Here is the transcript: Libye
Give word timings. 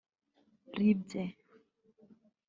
Libye 0.77 1.21